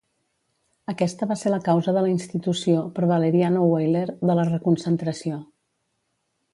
Aquesta 0.93 1.27
va 1.31 1.37
ser 1.41 1.51
la 1.55 1.59
causa 1.67 1.93
de 1.99 2.03
la 2.07 2.09
institució, 2.15 2.87
per 2.97 3.11
Valeriano 3.13 3.69
Weyler, 3.75 4.05
de 4.27 4.41
la 4.41 4.49
reconcentració. 4.53 5.43